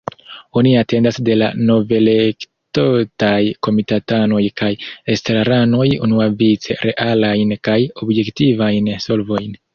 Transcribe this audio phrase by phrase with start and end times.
[0.59, 4.71] Oni atendas de la novelektotaj komitatanoj kaj
[5.17, 9.57] estraranoj unuavice realajn kaj objektivajn solvojn.